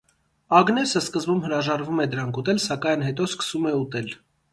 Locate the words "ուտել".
2.43-2.63, 3.83-4.11